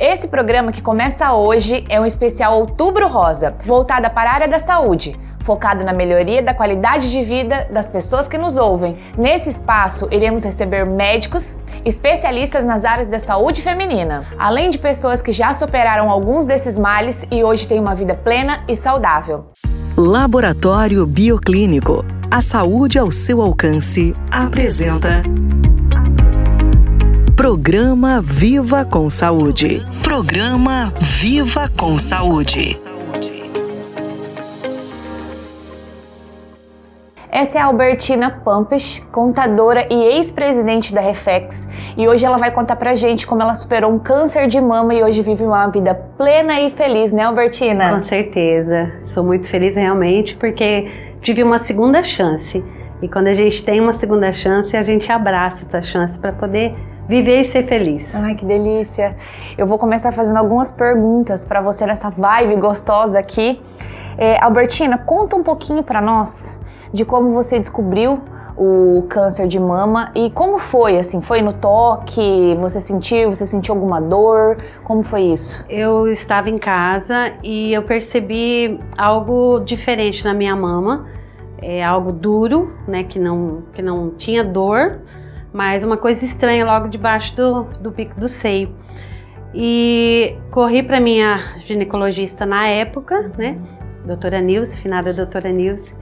Esse 0.00 0.28
programa 0.28 0.70
que 0.70 0.80
começa 0.80 1.32
hoje 1.32 1.84
é 1.88 2.00
um 2.00 2.06
especial 2.06 2.56
Outubro 2.60 3.08
Rosa, 3.08 3.56
voltada 3.66 4.08
para 4.08 4.30
a 4.30 4.34
área 4.34 4.48
da 4.48 4.60
saúde, 4.60 5.18
focado 5.42 5.84
na 5.84 5.92
melhoria 5.92 6.40
da 6.40 6.54
qualidade 6.54 7.10
de 7.10 7.20
vida 7.24 7.66
das 7.72 7.88
pessoas 7.88 8.28
que 8.28 8.38
nos 8.38 8.58
ouvem. 8.58 8.96
Nesse 9.18 9.50
espaço, 9.50 10.06
iremos 10.12 10.44
receber 10.44 10.86
médicos, 10.86 11.58
especialistas 11.84 12.64
nas 12.64 12.84
áreas 12.84 13.08
da 13.08 13.18
saúde 13.18 13.60
feminina, 13.60 14.24
além 14.38 14.70
de 14.70 14.78
pessoas 14.78 15.20
que 15.20 15.32
já 15.32 15.52
superaram 15.52 16.08
alguns 16.08 16.46
desses 16.46 16.78
males 16.78 17.26
e 17.28 17.42
hoje 17.42 17.66
têm 17.66 17.80
uma 17.80 17.96
vida 17.96 18.14
plena 18.14 18.62
e 18.68 18.76
saudável. 18.76 19.50
Laboratório 19.96 21.04
Bioclínico. 21.04 22.04
A 22.30 22.40
saúde 22.40 23.00
ao 23.00 23.10
seu 23.10 23.42
alcance 23.42 24.14
apresenta. 24.30 25.22
Programa 27.38 28.20
Viva 28.20 28.84
com 28.84 29.08
Saúde. 29.08 29.80
Programa 30.02 30.92
Viva 30.98 31.70
com 31.78 31.96
Saúde. 31.96 32.76
Essa 37.30 37.58
é 37.58 37.60
a 37.60 37.66
Albertina 37.66 38.42
Pampes, 38.44 38.98
contadora 39.12 39.86
e 39.88 40.16
ex-presidente 40.16 40.92
da 40.92 41.00
Reflex, 41.00 41.68
e 41.96 42.08
hoje 42.08 42.26
ela 42.26 42.38
vai 42.38 42.50
contar 42.50 42.74
pra 42.74 42.96
gente 42.96 43.24
como 43.24 43.40
ela 43.40 43.54
superou 43.54 43.92
um 43.92 44.00
câncer 44.00 44.48
de 44.48 44.60
mama 44.60 44.92
e 44.92 45.04
hoje 45.04 45.22
vive 45.22 45.44
uma 45.44 45.68
vida 45.68 45.94
plena 45.94 46.60
e 46.60 46.70
feliz, 46.70 47.12
né, 47.12 47.22
Albertina? 47.22 47.94
Com 47.94 48.02
certeza. 48.02 48.90
Sou 49.06 49.22
muito 49.22 49.46
feliz 49.46 49.76
realmente 49.76 50.34
porque 50.34 50.90
tive 51.22 51.44
uma 51.44 51.60
segunda 51.60 52.02
chance. 52.02 52.64
E 53.00 53.06
quando 53.06 53.28
a 53.28 53.34
gente 53.34 53.62
tem 53.62 53.80
uma 53.80 53.94
segunda 53.94 54.32
chance, 54.32 54.76
a 54.76 54.82
gente 54.82 55.10
abraça 55.12 55.64
essa 55.64 55.80
chance 55.80 56.18
para 56.18 56.32
poder 56.32 56.74
Viver 57.08 57.40
e 57.40 57.44
ser 57.44 57.66
feliz. 57.66 58.14
Ai, 58.14 58.34
que 58.34 58.44
delícia. 58.44 59.16
Eu 59.56 59.66
vou 59.66 59.78
começar 59.78 60.12
fazendo 60.12 60.36
algumas 60.36 60.70
perguntas 60.70 61.42
para 61.42 61.62
você 61.62 61.86
nessa 61.86 62.10
vibe 62.10 62.56
gostosa 62.56 63.18
aqui. 63.18 63.62
É, 64.18 64.42
Albertina, 64.44 64.98
conta 64.98 65.34
um 65.34 65.42
pouquinho 65.42 65.82
para 65.82 66.02
nós 66.02 66.60
de 66.92 67.04
como 67.04 67.32
você 67.32 67.58
descobriu 67.58 68.20
o 68.58 69.04
câncer 69.08 69.46
de 69.46 69.58
mama 69.58 70.10
e 70.14 70.30
como 70.30 70.58
foi, 70.58 70.98
assim, 70.98 71.22
foi 71.22 71.40
no 71.40 71.52
toque, 71.52 72.56
você 72.60 72.80
sentiu, 72.80 73.32
você 73.32 73.46
sentiu 73.46 73.74
alguma 73.74 74.00
dor, 74.00 74.58
como 74.82 75.02
foi 75.02 75.22
isso? 75.22 75.64
Eu 75.68 76.08
estava 76.08 76.50
em 76.50 76.58
casa 76.58 77.32
e 77.42 77.72
eu 77.72 77.84
percebi 77.84 78.80
algo 78.96 79.60
diferente 79.60 80.24
na 80.24 80.34
minha 80.34 80.56
mama, 80.56 81.06
é 81.62 81.84
algo 81.84 82.10
duro, 82.10 82.74
né, 82.86 83.04
que 83.04 83.18
não, 83.18 83.62
que 83.72 83.80
não 83.80 84.10
tinha 84.10 84.42
dor, 84.42 85.02
mas 85.52 85.84
uma 85.84 85.96
coisa 85.96 86.24
estranha 86.24 86.64
logo 86.64 86.88
debaixo 86.88 87.34
do, 87.36 87.64
do 87.80 87.92
pico 87.92 88.18
do 88.18 88.28
seio. 88.28 88.74
E 89.54 90.36
corri 90.50 90.82
para 90.82 91.00
minha 91.00 91.58
ginecologista 91.60 92.44
na 92.44 92.66
época, 92.66 93.32
né, 93.36 93.58
doutora 94.04 94.40
Nilce, 94.40 94.80
finada 94.80 95.12
doutora 95.12 95.50
Nilce, 95.50 95.92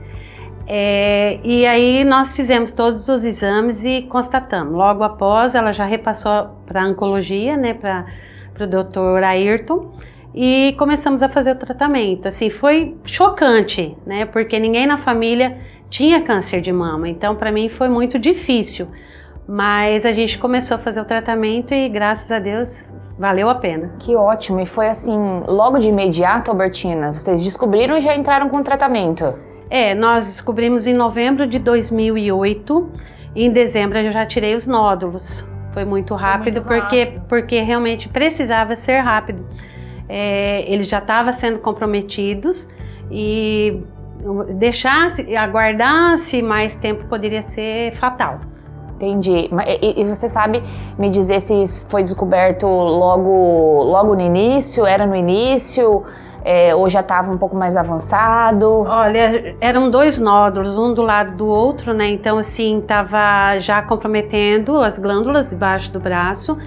é, 0.69 1.39
e 1.45 1.65
aí 1.65 2.03
nós 2.03 2.35
fizemos 2.35 2.71
todos 2.71 3.07
os 3.07 3.23
exames 3.23 3.85
e 3.85 4.01
constatamos. 4.01 4.73
Logo 4.73 5.01
após, 5.01 5.55
ela 5.55 5.71
já 5.71 5.85
repassou 5.85 6.49
para 6.65 6.85
oncologia, 6.85 7.55
né, 7.55 7.73
para 7.73 8.05
o 8.59 8.67
doutor 8.67 9.23
Ayrton, 9.23 9.93
e 10.35 10.75
começamos 10.77 11.23
a 11.23 11.29
fazer 11.29 11.51
o 11.51 11.55
tratamento. 11.55 12.27
Assim, 12.27 12.49
foi 12.49 12.97
chocante, 13.05 13.97
né, 14.05 14.25
porque 14.25 14.59
ninguém 14.59 14.85
na 14.85 14.97
família 14.97 15.57
tinha 15.89 16.21
câncer 16.21 16.59
de 16.59 16.71
mama, 16.71 17.07
então 17.07 17.33
para 17.33 17.49
mim 17.49 17.69
foi 17.69 17.87
muito 17.87 18.19
difícil. 18.19 18.89
Mas 19.47 20.05
a 20.05 20.11
gente 20.11 20.37
começou 20.37 20.75
a 20.75 20.77
fazer 20.77 20.99
o 20.99 21.05
tratamento 21.05 21.73
e 21.73 21.87
graças 21.87 22.31
a 22.31 22.39
Deus 22.39 22.83
valeu 23.17 23.49
a 23.49 23.55
pena. 23.55 23.93
Que 23.99 24.15
ótimo! 24.15 24.59
E 24.59 24.65
foi 24.65 24.87
assim, 24.87 25.17
logo 25.47 25.79
de 25.79 25.89
imediato, 25.89 26.51
Albertina? 26.51 27.13
Vocês 27.13 27.43
descobriram 27.43 27.97
e 27.97 28.01
já 28.01 28.15
entraram 28.15 28.49
com 28.49 28.57
o 28.57 28.63
tratamento? 28.63 29.33
É, 29.69 29.95
nós 29.95 30.25
descobrimos 30.25 30.85
em 30.85 30.93
novembro 30.93 31.47
de 31.47 31.59
2008. 31.59 32.91
E 33.35 33.45
em 33.45 33.51
dezembro 33.51 33.97
eu 33.97 34.11
já 34.11 34.25
tirei 34.25 34.55
os 34.55 34.65
nódulos. 34.67 35.47
Foi 35.73 35.85
muito 35.85 36.15
rápido, 36.15 36.61
Foi 36.63 36.75
muito 36.77 36.83
porque, 36.83 37.03
rápido. 37.03 37.25
porque 37.29 37.61
realmente 37.61 38.09
precisava 38.09 38.75
ser 38.75 38.99
rápido. 38.99 39.45
É, 40.09 40.61
eles 40.71 40.87
já 40.87 40.99
estavam 40.99 41.31
sendo 41.33 41.59
comprometidos 41.59 42.67
e 43.11 43.79
deixasse, 44.55 45.35
aguardasse 45.35 46.41
mais 46.41 46.75
tempo 46.75 47.05
poderia 47.05 47.43
ser 47.43 47.93
fatal. 47.95 48.41
Entendi. 48.97 49.47
E, 49.81 50.01
e, 50.01 50.03
você 50.05 50.27
sabe 50.27 50.63
me 50.97 51.11
dizer 51.11 51.39
se 51.39 51.79
foi 51.87 52.01
descoberto 52.01 52.65
logo, 52.65 53.83
logo 53.83 54.15
no 54.15 54.21
início? 54.21 54.87
Era 54.87 55.05
no 55.05 55.15
início? 55.15 56.03
É, 56.43 56.73
ou 56.73 56.89
já 56.89 57.01
estava 57.01 57.31
um 57.31 57.37
pouco 57.37 57.55
mais 57.55 57.77
avançado? 57.77 58.67
Olha, 58.87 59.55
eram 59.61 59.91
dois 59.91 60.17
nódulos, 60.17 60.77
um 60.79 60.93
do 60.95 61.03
lado 61.03 61.35
do 61.35 61.45
outro, 61.45 61.93
né? 61.93 62.07
Então, 62.09 62.39
assim, 62.39 62.79
estava 62.79 63.59
já 63.59 63.83
comprometendo 63.83 64.79
as 64.79 64.97
glândulas 64.97 65.47
debaixo 65.47 65.91
do 65.91 65.99
braço. 65.99 66.57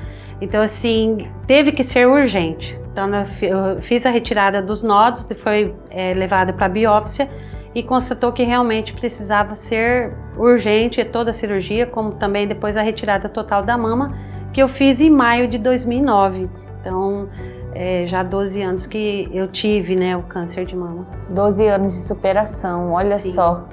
Então, 0.40 0.62
assim, 0.62 1.28
teve 1.48 1.72
que 1.72 1.82
ser 1.82 2.06
urgente. 2.06 2.78
Então, 2.92 3.10
eu 3.42 3.80
fiz 3.80 4.06
a 4.06 4.10
retirada 4.10 4.62
dos 4.62 4.82
nódulos, 4.82 5.26
foi 5.36 5.74
é, 5.90 6.14
levada 6.14 6.52
para 6.52 6.68
biópsia 6.68 7.28
e 7.74 7.82
constatou 7.82 8.32
que 8.32 8.42
realmente 8.42 8.92
precisava 8.92 9.54
ser 9.54 10.12
urgente 10.36 11.04
toda 11.04 11.30
a 11.30 11.34
cirurgia, 11.34 11.86
como 11.86 12.12
também 12.12 12.46
depois 12.46 12.76
a 12.76 12.82
retirada 12.82 13.28
total 13.28 13.62
da 13.62 13.78
mama, 13.78 14.16
que 14.52 14.60
eu 14.60 14.68
fiz 14.68 15.00
em 15.00 15.10
maio 15.10 15.46
de 15.48 15.58
2009. 15.58 16.48
Então, 16.80 17.28
é, 17.74 18.04
já 18.06 18.22
12 18.22 18.60
anos 18.62 18.86
que 18.86 19.28
eu 19.32 19.46
tive 19.46 19.94
né, 19.94 20.16
o 20.16 20.22
câncer 20.22 20.64
de 20.66 20.74
mama. 20.74 21.06
12 21.28 21.66
anos 21.66 21.92
de 21.92 22.00
superação, 22.00 22.92
olha 22.92 23.18
Sim. 23.18 23.30
só. 23.30 23.68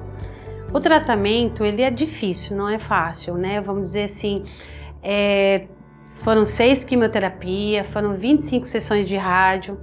O 0.72 0.80
tratamento, 0.80 1.64
ele 1.64 1.82
é 1.82 1.90
difícil, 1.90 2.56
não 2.56 2.68
é 2.68 2.78
fácil, 2.78 3.34
né? 3.34 3.60
Vamos 3.60 3.84
dizer 3.84 4.04
assim, 4.04 4.44
é, 5.02 5.64
foram 6.22 6.44
seis 6.44 6.84
quimioterapias, 6.84 7.86
foram 7.88 8.14
25 8.14 8.66
sessões 8.66 9.08
de 9.08 9.16
rádio, 9.16 9.78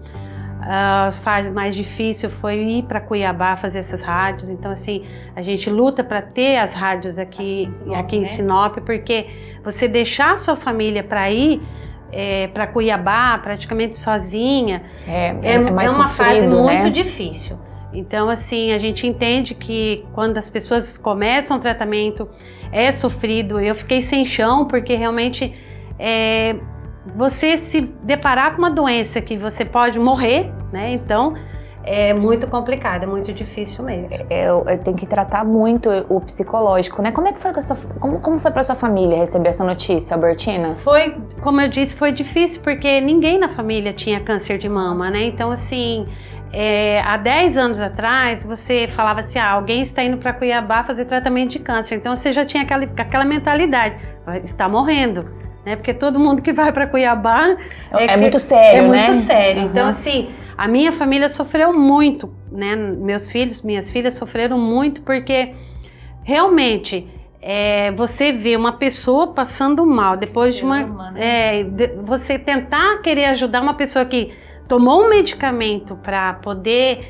a 0.68 1.12
fase 1.12 1.52
mais 1.52 1.76
difícil 1.76 2.28
foi 2.30 2.58
ir 2.58 2.84
para 2.84 3.00
Cuiabá 3.00 3.56
fazer 3.56 3.80
essas 3.80 4.02
rádios. 4.02 4.50
Então, 4.50 4.72
assim, 4.72 5.06
a 5.36 5.42
gente 5.44 5.70
luta 5.70 6.04
para 6.04 6.24
ter 6.24 6.58
as 6.58 6.74
rádios 6.74 7.20
aqui, 7.20 7.68
aqui 7.68 7.68
em 7.68 7.72
Sinop, 7.72 8.00
aqui 8.00 8.16
em 8.18 8.22
né? 8.22 8.28
Sinop 8.30 8.78
porque 8.80 9.28
você 9.64 9.88
deixar 9.88 10.34
a 10.34 10.38
sua 10.38 10.56
família 10.56 11.04
para 11.04 11.32
ir 11.32 11.62
é, 12.12 12.48
para 12.48 12.66
Cuiabá 12.66 13.38
praticamente 13.38 13.98
sozinha 13.98 14.82
é, 15.06 15.28
é, 15.28 15.36
é, 15.44 15.54
é 15.54 15.60
uma 15.60 15.88
sofrido, 15.88 16.16
fase 16.16 16.48
né? 16.48 16.48
muito 16.48 16.90
difícil. 16.90 17.60
Então, 17.94 18.28
assim, 18.28 18.72
a 18.74 18.80
gente 18.80 19.06
entende 19.06 19.54
que 19.54 20.04
quando 20.14 20.38
as 20.38 20.50
pessoas 20.50 20.98
começam 20.98 21.58
o 21.58 21.60
tratamento 21.60 22.28
é 22.72 22.92
sofrido. 22.92 23.60
Eu 23.60 23.76
fiquei 23.76 24.02
sem 24.02 24.26
chão 24.26 24.66
porque 24.68 24.96
realmente 24.96 25.54
é, 25.98 26.56
você 27.16 27.58
se 27.58 27.82
deparar 27.82 28.54
com 28.56 28.60
uma 28.60 28.72
doença 28.72 29.22
que 29.22 29.38
você 29.38 29.64
pode 29.64 30.00
morrer, 30.00 30.52
né? 30.72 30.92
Então 30.92 31.36
é 31.84 32.20
muito 32.20 32.48
complicado, 32.48 33.04
é 33.04 33.06
muito 33.06 33.32
difícil 33.32 33.84
mesmo. 33.84 34.18
É, 34.30 34.48
é, 34.66 34.78
tem 34.78 34.96
que 34.96 35.06
tratar 35.06 35.46
muito 35.46 35.90
o 36.10 36.20
psicológico, 36.20 37.02
né? 37.02 37.12
Como 37.12 37.28
é 37.28 37.34
que 37.34 37.40
foi 37.40 37.62
sua, 37.62 37.78
como, 38.00 38.20
como 38.20 38.40
foi 38.40 38.50
para 38.50 38.64
sua 38.64 38.76
família 38.76 39.18
receber 39.18 39.50
essa 39.50 39.64
notícia, 39.64 40.16
Albertina? 40.16 40.74
Foi, 40.76 41.16
como 41.42 41.62
eu 41.62 41.70
disse, 41.70 41.96
foi 41.96 42.12
difícil 42.12 42.62
porque 42.64 43.00
ninguém 43.02 43.38
na 43.38 43.50
família 43.50 43.94
tinha 43.94 44.20
câncer 44.20 44.58
de 44.58 44.68
mama, 44.68 45.12
né? 45.12 45.26
Então 45.26 45.52
assim, 45.52 46.08
é, 46.52 47.02
há 47.02 47.18
10 47.18 47.58
anos 47.58 47.80
atrás, 47.80 48.44
você 48.44 48.88
falava 48.88 49.22
assim: 49.22 49.38
ah, 49.38 49.52
alguém 49.52 49.84
está 49.84 50.04
indo 50.04 50.18
para 50.18 50.34
Cuiabá 50.34 50.84
fazer 50.84 51.06
tratamento 51.06 51.52
de 51.52 51.60
câncer. 51.60 51.96
Então 51.96 52.16
você 52.16 52.32
já 52.32 52.44
tinha 52.44 52.64
aquela, 52.64 52.84
aquela 52.84 53.26
mentalidade: 53.26 53.96
está 54.44 54.68
morrendo 54.68 55.45
né? 55.66 55.76
Porque 55.76 55.94
todo 55.94 56.20
mundo 56.20 56.42
que 56.42 56.54
vai 56.54 56.72
para 56.72 56.88
Cuiabá 56.88 57.58
é, 57.92 58.14
é 58.14 58.18
muito 58.18 58.40
sério, 58.40 58.86
é 58.86 58.88
né? 58.88 59.06
muito 59.06 59.14
sério. 59.22 59.64
Uhum. 59.64 59.70
Então 59.70 59.88
assim, 59.88 60.30
a 60.58 60.68
minha 60.68 60.92
família 60.92 61.28
sofreu 61.28 61.74
muito, 61.74 62.34
né? 62.52 62.76
Meus 62.76 63.32
filhos, 63.32 63.62
minhas 63.62 63.90
filhas 63.90 64.14
sofreram 64.14 64.60
muito 64.60 65.02
porque 65.02 65.54
realmente 66.24 67.08
é, 67.42 67.92
você 67.92 68.32
vê 68.32 68.56
uma 68.56 68.74
pessoa 68.74 69.34
passando 69.34 69.86
mal 69.86 70.18
depois 70.18 70.56
de 70.56 70.64
uma, 70.64 71.12
né? 71.12 71.60
é, 71.60 71.64
de, 71.64 71.88
você 72.04 72.40
tentar 72.40 73.02
querer 73.02 73.26
ajudar 73.26 73.62
uma 73.62 73.76
pessoa 73.76 74.04
que 74.06 74.32
tomou 74.68 75.04
um 75.04 75.10
medicamento 75.10 75.96
para 75.96 76.34
poder 76.34 77.08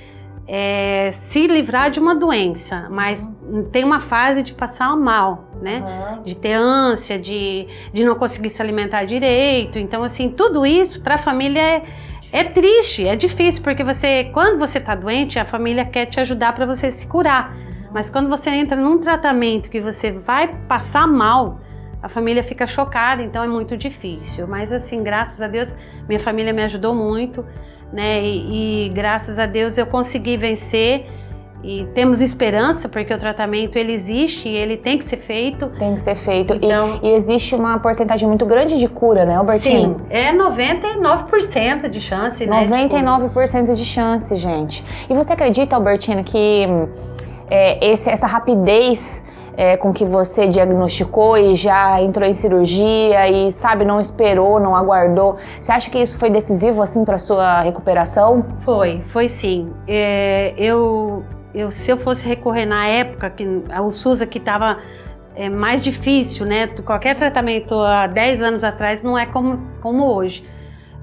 é, 0.48 1.10
se 1.14 1.48
livrar 1.48 1.90
de 1.90 2.00
uma 2.00 2.14
doença, 2.14 2.88
mas 2.92 3.24
uhum. 3.24 3.70
tem 3.72 3.84
uma 3.84 4.00
fase 4.00 4.44
de 4.44 4.54
passar 4.54 4.96
mal, 4.96 5.45
né? 5.62 5.80
Uhum. 5.80 6.24
De 6.24 6.36
ter 6.36 6.54
ânsia, 6.54 7.18
de, 7.18 7.68
de 7.94 8.04
não 8.04 8.16
conseguir 8.16 8.50
se 8.50 8.62
alimentar 8.62 9.06
direito. 9.06 9.80
Então, 9.80 10.04
assim, 10.04 10.30
tudo 10.30 10.66
isso 10.66 11.02
para 11.02 11.16
a 11.16 11.18
família 11.18 11.62
é, 11.62 11.84
é 12.32 12.44
triste, 12.44 13.08
é 13.08 13.16
difícil, 13.16 13.64
porque 13.64 13.84
você, 13.84 14.26
quando 14.26 14.60
você 14.60 14.78
está 14.78 14.96
doente, 14.96 15.40
a 15.40 15.46
família 15.46 15.86
quer 15.86 16.06
te 16.06 16.20
ajudar 16.20 16.54
para 16.54 16.66
você 16.66 16.92
se 16.92 17.08
curar. 17.08 17.56
Mas 17.94 18.10
quando 18.10 18.30
você 18.30 18.50
entra 18.50 18.76
num 18.76 19.00
tratamento 19.00 19.70
que 19.70 19.80
você 19.80 20.12
vai 20.12 20.54
passar 20.68 21.08
mal, 21.08 21.62
a 22.04 22.10
família 22.10 22.44
fica 22.44 22.68
chocada, 22.68 23.24
então 23.24 23.44
é 23.44 23.48
muito 23.48 23.78
difícil. 23.78 24.48
Mas 24.48 24.72
assim, 24.72 25.02
graças 25.02 25.42
a 25.42 25.48
Deus, 25.48 25.76
minha 26.08 26.20
família 26.20 26.52
me 26.52 26.62
ajudou 26.64 26.94
muito, 26.94 27.46
né? 27.92 28.22
E, 28.22 28.88
e 28.88 28.90
graças 28.90 29.40
a 29.40 29.46
Deus 29.46 29.78
eu 29.78 29.88
consegui 29.88 30.36
vencer 30.38 31.08
e 31.66 31.86
temos 31.96 32.22
esperança 32.22 32.88
porque 32.88 33.12
o 33.12 33.18
tratamento 33.18 33.76
ele 33.76 33.92
existe 33.92 34.48
e 34.48 34.56
ele 34.56 34.78
tem 34.78 35.00
que 35.00 35.06
ser 35.06 35.18
feito. 35.18 35.68
Tem 35.80 35.96
que 35.96 36.02
ser 36.02 36.16
feito. 36.16 36.54
Então, 36.54 37.00
e, 37.02 37.08
e 37.08 37.14
existe 37.16 37.56
uma 37.56 37.80
porcentagem 37.80 38.28
muito 38.28 38.46
grande 38.46 38.78
de 38.78 38.88
cura, 38.88 39.26
né, 39.26 39.36
Albertinho? 39.36 39.98
Sim, 39.98 40.06
é 40.12 40.32
99% 40.32 41.90
de 41.90 42.00
chance, 42.00 42.46
99% 42.46 43.68
né? 43.68 43.74
de 43.74 43.84
chance, 43.86 44.36
gente. 44.36 44.86
E 45.10 45.14
você 45.16 45.34
acredita, 45.34 45.76
Albertina, 45.76 46.24
que 46.24 46.68
é, 47.50 47.92
esse, 47.92 48.12
essa 48.12 48.28
rapidez 48.28 49.24
é, 49.58 49.78
com 49.78 49.94
que 49.94 50.06
você 50.06 50.48
diagnosticou 50.48 51.38
e 51.38 51.56
já 51.56 52.02
entrou 52.02 52.28
em 52.28 52.34
cirurgia 52.34 53.30
e 53.30 53.52
sabe 53.52 53.86
não 53.86 54.00
esperou, 54.00 54.60
não 54.60 54.76
aguardou. 54.76 55.38
Você 55.60 55.72
acha 55.72 55.90
que 55.90 55.98
isso 55.98 56.20
foi 56.20 56.30
decisivo 56.30 56.82
assim 56.82 57.04
para 57.04 57.18
sua 57.18 57.62
recuperação? 57.62 58.46
Foi, 58.62 59.02
foi 59.02 59.30
sim. 59.30 59.72
É, 59.88 60.54
eu, 60.58 61.24
eu, 61.56 61.72
se 61.72 61.92
eu 61.92 61.98
fosse 61.98 62.28
recorrer 62.28 62.66
na 62.66 62.86
época 62.88 63.30
que 63.30 63.46
o 63.82 63.92
SUS 63.92 64.22
aqui 64.22 64.38
estava 64.38 64.80
é, 65.36 65.50
mais 65.50 65.82
difícil, 65.82 66.46
né? 66.46 66.68
Qualquer 66.68 67.16
tratamento 67.16 67.76
há 67.76 68.08
10 68.08 68.42
anos 68.42 68.64
atrás 68.64 69.02
não 69.02 69.18
é 69.18 69.26
como, 69.26 69.58
como 69.82 70.06
hoje. 70.14 70.44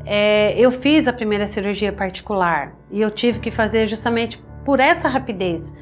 É, 0.05 0.59
eu 0.59 0.71
fiz 0.71 1.09
a 1.09 1.13
primeira 1.13 1.47
cirurgia 1.47 1.93
particular 1.93 2.73
e 2.91 3.01
eu 3.01 3.11
tive 3.11 3.39
que 3.39 3.51
fazer 3.51 3.87
justamente 3.87 4.43
por 4.65 4.81
essa 4.81 5.09
rapidez 5.09 5.73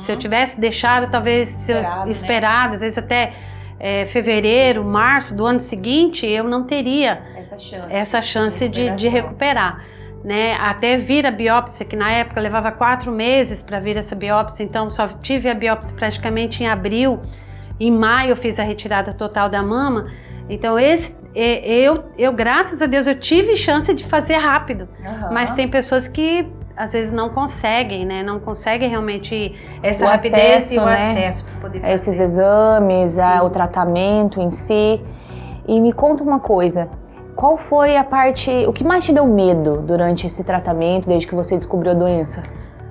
se 0.00 0.10
eu 0.10 0.16
tivesse 0.16 0.58
deixado, 0.58 1.10
talvez 1.10 1.54
esperado, 1.54 2.06
eu, 2.06 2.10
esperado 2.10 2.68
né? 2.70 2.74
às 2.74 2.80
vezes 2.80 2.98
até 2.98 3.32
é, 3.78 4.06
fevereiro, 4.06 4.84
março 4.84 5.34
do 5.36 5.46
ano 5.46 5.58
seguinte, 5.58 6.26
eu 6.26 6.44
não 6.44 6.64
teria 6.64 7.22
essa 7.36 7.58
chance, 7.58 7.92
essa 7.94 8.22
chance 8.22 8.68
de, 8.68 8.90
de, 8.90 9.08
recuperar. 9.08 9.84
Né? 10.22 10.54
Até 10.54 10.96
vir 10.98 11.24
a 11.26 11.30
biópsia, 11.30 11.84
que 11.84 11.96
na 11.96 12.10
época 12.12 12.40
levava 12.40 12.70
quatro 12.70 13.10
meses 13.10 13.62
para 13.62 13.80
vir 13.80 13.96
essa 13.96 14.14
biópsia, 14.14 14.62
então 14.62 14.90
só 14.90 15.08
tive 15.08 15.48
a 15.48 15.54
biópsia 15.54 15.96
praticamente 15.96 16.62
em 16.62 16.66
abril. 16.66 17.20
Em 17.78 17.90
maio 17.90 18.30
eu 18.30 18.36
fiz 18.36 18.58
a 18.58 18.62
retirada 18.62 19.14
total 19.14 19.48
da 19.48 19.62
mama. 19.62 20.10
Então 20.48 20.78
esse 20.78 21.18
eu, 21.34 22.04
eu 22.18 22.32
graças 22.32 22.82
a 22.82 22.86
Deus 22.86 23.06
eu 23.06 23.18
tive 23.18 23.56
chance 23.56 23.92
de 23.94 24.04
fazer 24.04 24.36
rápido. 24.36 24.88
Uhum. 24.98 25.32
Mas 25.32 25.52
tem 25.52 25.68
pessoas 25.68 26.08
que 26.08 26.46
às 26.76 26.92
vezes 26.92 27.12
não 27.12 27.28
conseguem, 27.28 28.06
né? 28.06 28.22
Não 28.22 28.40
conseguem 28.40 28.88
realmente 28.88 29.54
essa 29.82 30.06
o 30.06 30.08
rapidez 30.08 30.64
acesso, 30.64 30.74
e 30.74 30.78
o 30.78 30.84
né? 30.84 31.10
acesso 31.10 31.44
para 31.44 31.60
poder 31.60 31.80
fazer. 31.80 31.92
Esses 31.92 32.20
exames, 32.20 33.18
a, 33.18 33.42
o 33.42 33.50
tratamento 33.50 34.40
em 34.40 34.50
si. 34.50 35.00
E 35.68 35.78
me 35.78 35.92
conta 35.92 36.24
uma 36.24 36.40
coisa. 36.40 36.88
Qual 37.40 37.56
foi 37.56 37.96
a 37.96 38.04
parte, 38.04 38.50
o 38.66 38.72
que 38.72 38.84
mais 38.84 39.02
te 39.02 39.14
deu 39.14 39.26
medo 39.26 39.80
durante 39.80 40.26
esse 40.26 40.44
tratamento, 40.44 41.08
desde 41.08 41.26
que 41.26 41.34
você 41.34 41.56
descobriu 41.56 41.92
a 41.92 41.94
doença? 41.94 42.42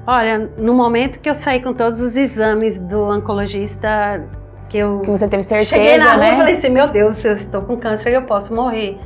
Olha, 0.08 0.40
no 0.58 0.74
momento 0.74 1.20
que 1.20 1.30
eu 1.30 1.36
saí 1.36 1.62
com 1.62 1.72
todos 1.72 2.02
os 2.02 2.18
exames 2.18 2.80
do 2.80 3.00
oncologista, 3.12 4.28
que 4.68 4.80
eu 4.80 5.02
que 5.02 5.12
você 5.12 5.28
teve 5.28 5.44
certeza, 5.44 5.70
cheguei 5.70 5.98
na 6.00 6.14
rua, 6.14 6.18
né? 6.18 6.32
Eu 6.32 6.38
falei 6.38 6.56
assim, 6.56 6.70
meu 6.70 6.88
Deus, 6.88 7.24
eu 7.24 7.38
estou 7.38 7.62
com 7.62 7.78
câncer, 7.78 8.12
eu 8.12 8.24
posso 8.24 8.52
morrer. 8.56 8.98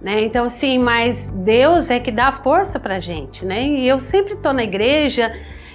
Né? 0.00 0.22
Então, 0.22 0.48
sim, 0.48 0.78
mas 0.78 1.28
Deus 1.34 1.90
é 1.90 2.00
que 2.00 2.10
dá 2.10 2.32
força 2.32 2.80
pra 2.80 2.98
gente, 2.98 3.44
né? 3.44 3.62
E 3.62 3.86
eu 3.86 4.00
sempre 4.00 4.36
tô 4.36 4.54
na 4.54 4.62
igreja 4.62 5.30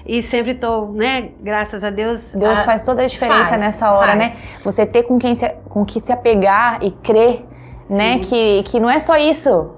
e 0.07 0.23
sempre 0.23 0.55
tô, 0.55 0.87
né, 0.87 1.29
graças 1.39 1.83
a 1.83 1.91
Deus. 1.91 2.33
Deus 2.33 2.61
a... 2.61 2.65
faz 2.65 2.83
toda 2.83 3.03
a 3.03 3.05
diferença 3.05 3.49
faz, 3.49 3.59
nessa 3.59 3.93
hora, 3.93 4.15
né? 4.15 4.29
faz. 4.31 4.35
né? 4.35 4.59
Você 4.63 4.87
ter 4.87 5.03
com 5.03 5.19
quem 5.19 5.35
se, 5.35 5.47
com 5.69 5.85
que 5.85 5.99
se 5.99 6.11
apegar 6.11 6.79
e 6.81 6.89
crer, 6.89 7.45
né, 7.93 8.19
que, 8.19 8.63
que 8.63 8.79
não 8.79 8.89
é 8.89 8.99
só 8.99 9.17
isso, 9.17 9.71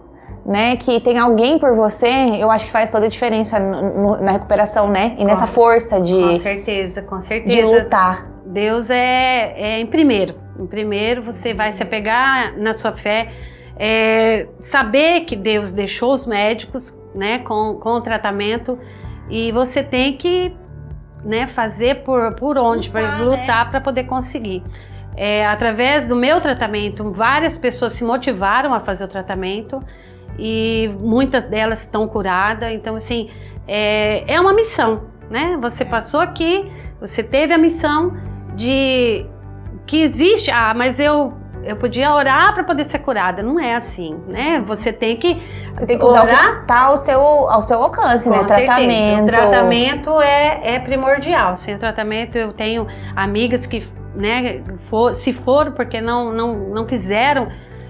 né, 0.46 0.76
que 0.78 1.00
tem 1.00 1.18
alguém 1.18 1.58
por 1.58 1.76
você, 1.76 2.08
eu 2.40 2.50
acho 2.52 2.66
que 2.66 2.72
faz 2.72 2.92
toda 2.92 3.06
a 3.06 3.10
diferença 3.10 3.60
no, 3.60 4.16
no, 4.16 4.22
na 4.22 4.32
recuperação, 4.32 4.90
né? 4.90 5.14
E 5.14 5.18
com 5.18 5.26
nessa 5.26 5.48
força 5.48 6.00
de 6.00 6.16
Com 6.16 6.40
certeza, 6.40 7.02
com 7.02 7.20
certeza. 7.22 7.56
De 7.56 7.64
lutar. 7.64 8.28
Deus 8.46 8.90
é, 8.90 9.54
é 9.58 9.80
em 9.80 9.86
primeiro. 9.88 10.36
Em 10.60 10.68
primeiro 10.68 11.24
você 11.24 11.54
vai 11.54 11.74
se 11.74 11.82
apegar 11.82 12.58
na 12.58 12.74
sua 12.74 12.94
fé 12.94 13.30
é, 13.78 14.48
saber 14.60 15.22
que 15.22 15.36
Deus 15.36 15.74
deixou 15.74 16.14
os 16.14 16.26
médicos 16.26 16.98
né, 17.14 17.40
com, 17.40 17.76
com 17.76 17.90
o 17.90 18.02
tratamento 18.02 18.80
e 19.30 19.52
você 19.52 19.84
tem 19.84 20.14
que 20.14 20.56
né, 21.24 21.48
fazer 21.48 22.04
por, 22.04 22.36
por 22.36 22.58
onde, 22.58 22.90
para 22.90 23.18
lutar 23.18 23.66
né? 23.66 23.72
para 23.72 23.82
poder 23.82 24.04
conseguir. 24.06 24.64
É, 25.18 25.46
através 25.46 26.08
do 26.08 26.16
meu 26.16 26.42
tratamento, 26.42 27.12
várias 27.12 27.58
pessoas 27.58 27.94
se 27.94 28.04
motivaram 28.04 28.74
a 28.74 28.80
fazer 28.80 29.06
o 29.06 29.08
tratamento 29.08 29.82
e 30.38 30.90
muitas 31.00 31.46
delas 31.46 31.82
estão 31.82 32.08
curadas. 32.08 32.72
Então, 32.74 32.96
assim, 32.96 33.30
é, 33.68 34.24
é 34.32 34.40
uma 34.40 34.54
missão, 34.54 35.04
né? 35.30 35.58
Você 35.62 35.84
é. 35.84 35.86
passou 35.86 36.20
aqui, 36.20 36.70
você 37.00 37.24
teve 37.24 37.54
a 37.54 37.58
missão 37.58 38.18
de 38.56 39.26
que 39.86 40.02
existe. 40.02 40.52
Ah, 40.52 40.74
mas 40.76 41.00
eu 41.00 41.34
eu 41.66 41.76
podia 41.76 42.14
orar 42.14 42.54
para 42.54 42.64
poder 42.64 42.86
ser 42.86 43.00
curada. 43.00 43.42
Não 43.42 43.60
é 43.60 43.76
assim, 43.76 44.16
né? 44.28 44.62
Você 44.68 44.94
tem 44.94 45.18
que 45.18 45.42
você 45.74 45.86
tem 45.86 45.98
que 45.98 46.06
usar 46.06 46.24
orar 46.24 46.58
o 46.58 46.62
que 46.62 46.68
tá 46.68 46.80
ao 46.82 46.98
seu 46.98 47.20
ao 47.20 47.62
seu 47.62 47.82
alcance, 47.82 48.30
né? 48.30 48.38
Com 48.38 48.44
né? 48.44 48.48
Certeza. 48.48 48.66
Tratamento. 48.66 49.22
O 49.22 49.26
tratamento 49.26 50.22
é, 50.22 50.76
é 50.76 50.80
primordial. 50.80 51.56
Sem 51.56 51.78
tratamento 51.78 52.38
eu 52.38 52.54
tenho 52.54 52.86
amigas 53.16 53.66
que, 53.66 53.84
né, 54.16 54.64
for, 54.90 55.16
se 55.16 55.34
foram 55.34 55.72
porque 55.72 56.00
não 56.02 56.34
não 56.34 56.56
não 56.70 56.86
quiseram 56.86 57.48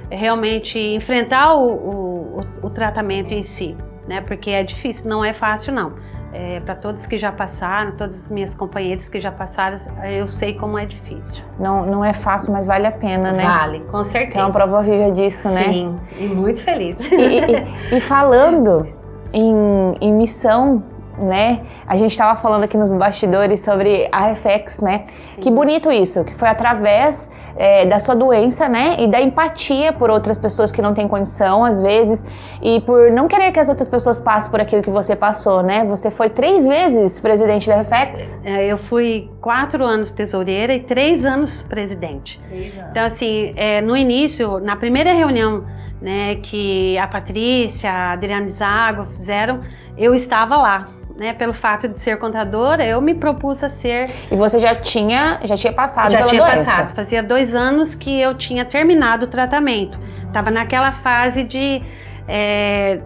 realmente 0.09 0.77
enfrentar 0.77 1.55
o, 1.55 1.71
o, 1.71 2.39
o 2.63 2.69
tratamento 2.69 3.33
em 3.33 3.43
si, 3.43 3.75
né? 4.07 4.21
Porque 4.21 4.51
é 4.51 4.63
difícil, 4.63 5.09
não 5.09 5.23
é 5.23 5.33
fácil 5.33 5.73
não 5.73 5.93
é, 6.35 6.59
para 6.59 6.75
todos 6.75 7.07
que 7.07 7.17
já 7.17 7.31
passaram, 7.31 7.93
todas 7.93 8.25
as 8.25 8.29
minhas 8.29 8.53
companheiras 8.53 9.07
que 9.07 9.21
já 9.21 9.31
passaram, 9.31 9.77
eu 10.03 10.27
sei 10.27 10.53
como 10.53 10.77
é 10.77 10.85
difícil. 10.85 11.41
Não, 11.57 11.85
não 11.85 12.03
é 12.03 12.13
fácil, 12.13 12.51
mas 12.51 12.67
vale 12.67 12.85
a 12.85 12.91
pena, 12.91 13.31
né? 13.31 13.45
Vale, 13.45 13.79
com 13.89 14.03
certeza. 14.03 14.39
É 14.39 14.43
uma 14.43 14.51
prova 14.51 14.83
viva 14.83 15.11
disso, 15.11 15.49
né? 15.49 15.63
Sim, 15.63 15.99
e 16.19 16.27
muito 16.27 16.61
feliz. 16.61 16.97
E, 17.09 17.15
e, 17.15 17.97
e 17.97 18.01
falando 18.01 18.85
em, 19.31 19.95
em 20.01 20.13
missão, 20.13 20.83
né? 21.17 21.61
A 21.87 21.95
gente 21.95 22.11
estava 22.11 22.39
falando 22.39 22.63
aqui 22.63 22.77
nos 22.77 22.91
bastidores 22.93 23.61
sobre 23.61 24.07
a 24.11 24.27
Reflex, 24.27 24.79
né? 24.79 25.05
Sim. 25.23 25.41
Que 25.41 25.51
bonito 25.51 25.91
isso, 25.91 26.23
que 26.23 26.33
foi 26.35 26.47
através 26.47 27.29
é, 27.55 27.85
da 27.85 27.99
sua 27.99 28.15
doença, 28.15 28.67
né? 28.67 28.95
E 28.99 29.07
da 29.07 29.21
empatia 29.21 29.93
por 29.93 30.09
outras 30.09 30.37
pessoas 30.37 30.71
que 30.71 30.81
não 30.81 30.93
têm 30.93 31.07
condição, 31.07 31.63
às 31.63 31.81
vezes, 31.81 32.25
e 32.61 32.81
por 32.81 33.11
não 33.11 33.27
querer 33.27 33.51
que 33.51 33.59
as 33.59 33.69
outras 33.69 33.87
pessoas 33.87 34.19
passem 34.19 34.51
por 34.51 34.59
aquilo 34.59 34.81
que 34.81 34.89
você 34.89 35.15
passou, 35.15 35.63
né? 35.63 35.85
Você 35.85 36.11
foi 36.11 36.29
três 36.29 36.65
vezes 36.65 37.19
presidente 37.19 37.67
da 37.67 37.77
Reflex? 37.77 38.39
É, 38.43 38.65
eu 38.65 38.77
fui 38.77 39.29
quatro 39.41 39.83
anos 39.83 40.11
tesoureira 40.11 40.73
e 40.73 40.79
três 40.79 41.25
anos 41.25 41.63
presidente. 41.63 42.39
Três 42.47 42.77
anos. 42.77 42.91
Então, 42.91 43.03
assim, 43.03 43.53
é, 43.55 43.81
no 43.81 43.95
início, 43.95 44.59
na 44.59 44.75
primeira 44.75 45.13
reunião 45.13 45.63
né, 46.01 46.35
que 46.35 46.97
a 46.97 47.07
Patrícia, 47.07 47.91
a 47.91 48.11
Adriana 48.13 48.47
Zago 48.47 49.05
fizeram, 49.05 49.61
eu 49.97 50.13
estava 50.13 50.57
lá 50.57 50.89
né, 51.15 51.33
pelo 51.33 51.53
fato 51.53 51.87
de 51.87 51.97
ser 51.97 52.17
contadora, 52.17 52.85
eu 52.85 53.01
me 53.01 53.13
propus 53.13 53.63
a 53.63 53.69
ser. 53.69 54.09
E 54.31 54.35
você 54.35 54.59
já 54.59 54.75
tinha, 54.75 55.39
já 55.43 55.55
tinha 55.55 55.73
passado 55.73 56.11
já 56.11 56.17
pela 56.19 56.29
tinha 56.29 56.43
doença? 56.43 56.65
passado. 56.65 56.95
Fazia 56.95 57.23
dois 57.23 57.55
anos 57.55 57.95
que 57.95 58.19
eu 58.19 58.35
tinha 58.35 58.65
terminado 58.65 59.25
o 59.25 59.27
tratamento. 59.27 59.97
Estava 60.27 60.51
naquela 60.51 60.91
fase 60.91 61.43
de 61.43 61.81
é, 62.27 62.99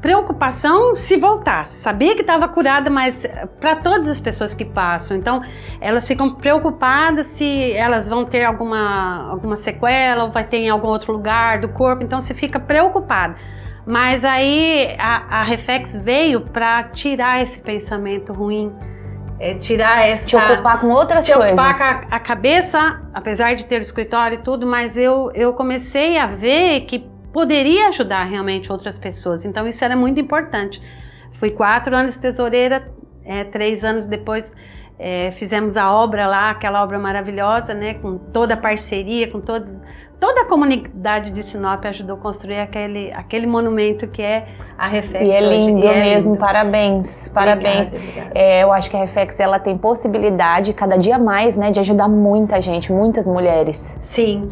preocupação 0.00 0.96
se 0.96 1.16
voltasse. 1.16 1.80
Sabia 1.80 2.14
que 2.14 2.22
estava 2.22 2.48
curada, 2.48 2.88
mas 2.88 3.26
para 3.60 3.76
todas 3.76 4.08
as 4.08 4.18
pessoas 4.18 4.54
que 4.54 4.64
passam, 4.64 5.16
então 5.16 5.42
elas 5.80 6.06
ficam 6.08 6.30
preocupadas 6.30 7.26
se 7.26 7.72
elas 7.72 8.08
vão 8.08 8.24
ter 8.24 8.44
alguma 8.44 9.30
alguma 9.30 9.56
sequela 9.56 10.24
ou 10.24 10.30
vai 10.30 10.44
ter 10.44 10.58
em 10.58 10.70
algum 10.70 10.88
outro 10.88 11.12
lugar 11.12 11.60
do 11.60 11.68
corpo. 11.68 12.02
Então 12.02 12.20
você 12.20 12.32
fica 12.32 12.58
preocupada. 12.58 13.36
Mas 13.86 14.24
aí 14.24 14.94
a, 14.98 15.40
a 15.40 15.42
Reflex 15.42 15.94
veio 15.96 16.40
para 16.40 16.84
tirar 16.84 17.42
esse 17.42 17.60
pensamento 17.60 18.32
ruim, 18.32 18.72
é, 19.40 19.54
tirar 19.54 20.06
essa. 20.06 20.26
Te 20.26 20.36
ocupar 20.36 20.80
com 20.80 20.88
outras 20.88 21.24
te 21.26 21.32
coisas. 21.32 21.58
ocupar 21.58 21.76
com 21.76 21.84
a, 21.84 22.16
a, 22.16 22.20
cabeça, 22.20 23.00
apesar 23.12 23.54
de 23.54 23.66
ter 23.66 23.78
o 23.78 23.82
escritório 23.82 24.38
e 24.38 24.42
tudo, 24.42 24.66
mas 24.66 24.96
eu, 24.96 25.32
eu 25.34 25.52
comecei 25.52 26.16
a 26.16 26.26
ver 26.26 26.82
que 26.82 27.10
poderia 27.32 27.88
ajudar 27.88 28.24
realmente 28.24 28.70
outras 28.70 28.96
pessoas. 28.96 29.44
Então 29.44 29.66
isso 29.66 29.84
era 29.84 29.96
muito 29.96 30.20
importante. 30.20 30.80
Fui 31.32 31.50
quatro 31.50 31.96
anos 31.96 32.16
tesoureira, 32.16 32.88
é, 33.24 33.42
três 33.42 33.82
anos 33.82 34.06
depois 34.06 34.54
é, 34.98 35.32
fizemos 35.32 35.76
a 35.76 35.90
obra 35.92 36.28
lá, 36.28 36.50
aquela 36.50 36.80
obra 36.82 36.98
maravilhosa, 36.98 37.74
né, 37.74 37.94
com 37.94 38.18
toda 38.18 38.54
a 38.54 38.56
parceria, 38.56 39.28
com 39.28 39.40
todos, 39.40 39.74
toda 40.22 40.42
a 40.42 40.44
comunidade 40.44 41.32
de 41.32 41.42
Sinop 41.42 41.84
ajudou 41.84 42.14
a 42.14 42.20
construir 42.20 42.60
aquele, 42.60 43.10
aquele 43.12 43.44
monumento 43.44 44.06
que 44.06 44.22
é 44.22 44.46
a 44.78 44.86
Reflex. 44.86 45.26
E 45.26 45.30
é 45.32 45.40
lindo 45.40 45.80
e 45.80 45.84
é 45.84 46.00
mesmo, 46.00 46.34
lindo. 46.34 46.40
parabéns, 46.40 47.28
parabéns. 47.28 47.88
Obrigada, 47.88 48.08
obrigada. 48.08 48.38
É, 48.38 48.62
eu 48.62 48.72
acho 48.72 48.88
que 48.88 48.96
a 48.96 49.00
Reflex 49.00 49.40
ela 49.40 49.58
tem 49.58 49.76
possibilidade 49.76 50.72
cada 50.74 50.96
dia 50.96 51.18
mais, 51.18 51.56
né, 51.56 51.72
de 51.72 51.80
ajudar 51.80 52.06
muita 52.06 52.62
gente, 52.62 52.92
muitas 52.92 53.26
mulheres. 53.26 53.98
Sim. 54.00 54.48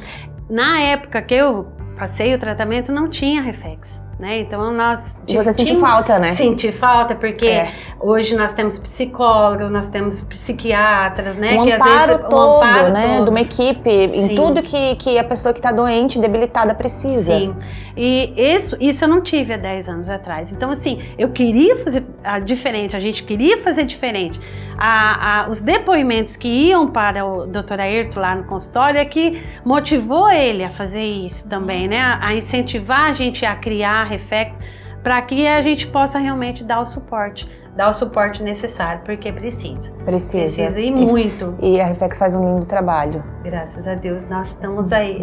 na 0.50 0.80
época 0.80 1.22
que 1.22 1.34
eu 1.34 1.68
passei 1.96 2.34
o 2.34 2.38
tratamento, 2.40 2.90
não 2.90 3.08
tinha 3.08 3.40
reflexo 3.40 4.09
né? 4.20 4.40
Então 4.40 4.70
nós 4.70 5.18
e 5.26 5.34
você 5.34 5.52
sente 5.54 5.80
falta, 5.80 6.18
né? 6.18 6.32
Senti 6.32 6.70
falta 6.70 7.14
porque 7.14 7.46
é. 7.46 7.72
hoje 7.98 8.36
nós 8.36 8.52
temos 8.52 8.78
psicólogos, 8.78 9.70
nós 9.70 9.88
temos 9.88 10.22
psiquiatras, 10.22 11.36
né? 11.36 11.58
Um 11.58 11.64
que 11.64 11.72
amparo 11.72 11.90
às 11.92 12.06
vezes 12.06 12.22
todo, 12.28 12.38
um 12.38 12.56
amparo 12.56 12.92
né? 12.92 13.16
Todo. 13.16 13.24
De 13.24 13.30
uma 13.30 13.40
equipe 13.40 14.10
Sim. 14.10 14.32
em 14.32 14.34
tudo 14.34 14.62
que, 14.62 14.94
que 14.96 15.18
a 15.18 15.24
pessoa 15.24 15.54
que 15.54 15.58
está 15.58 15.72
doente, 15.72 16.18
debilitada 16.18 16.74
precisa. 16.74 17.38
Sim. 17.38 17.56
E 17.96 18.32
isso, 18.36 18.76
isso 18.78 19.04
eu 19.04 19.08
não 19.08 19.22
tive 19.22 19.54
há 19.54 19.56
10 19.56 19.88
anos 19.88 20.10
atrás. 20.10 20.52
Então 20.52 20.70
assim, 20.70 21.00
eu 21.18 21.30
queria 21.30 21.78
fazer 21.78 22.04
diferente, 22.44 22.94
a 22.94 23.00
gente 23.00 23.24
queria 23.24 23.56
fazer 23.58 23.84
diferente. 23.84 24.38
A, 24.82 25.42
a, 25.42 25.48
os 25.50 25.60
depoimentos 25.60 26.38
que 26.38 26.48
iam 26.48 26.90
para 26.90 27.22
o 27.22 27.46
Dr. 27.46 27.78
Ayrton 27.80 28.18
lá 28.18 28.34
no 28.34 28.44
consultório 28.44 28.98
é 28.98 29.04
que 29.04 29.42
motivou 29.62 30.30
ele 30.30 30.64
a 30.64 30.70
fazer 30.70 31.04
isso 31.04 31.46
também, 31.46 31.86
né? 31.86 32.00
A, 32.00 32.28
a 32.28 32.34
incentivar 32.34 33.10
a 33.10 33.12
gente 33.12 33.44
a 33.44 33.54
criar 33.54 34.04
Reflex, 34.04 34.58
para 35.02 35.20
que 35.20 35.46
a 35.46 35.60
gente 35.60 35.86
possa 35.86 36.18
realmente 36.18 36.64
dar 36.64 36.80
o 36.80 36.86
suporte, 36.86 37.46
dar 37.76 37.90
o 37.90 37.92
suporte 37.92 38.42
necessário, 38.42 39.02
porque 39.04 39.30
precisa. 39.30 39.92
Precisa. 40.04 40.62
Precisa 40.62 40.80
e 40.80 40.90
muito. 40.90 41.54
E 41.60 41.78
a 41.78 41.86
Reflex 41.86 42.18
faz 42.18 42.34
um 42.34 42.54
lindo 42.54 42.64
trabalho. 42.64 43.22
Graças 43.42 43.86
a 43.86 43.94
Deus, 43.94 44.22
nós 44.28 44.48
estamos 44.48 44.92
aí. 44.92 45.18